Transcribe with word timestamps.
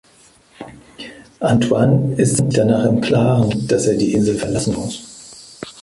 Antoine 1.43 2.13
ist 2.15 2.37
sich 2.37 2.45
danach 2.49 2.85
im 2.85 3.01
Klaren, 3.01 3.67
dass 3.67 3.85
er 3.85 3.93
die 3.93 4.13
Insel 4.13 4.33
verlassen 4.33 4.73
muss. 4.73 5.61